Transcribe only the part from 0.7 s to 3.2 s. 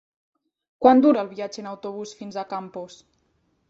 Quant dura el viatge en autobús fins a Campos?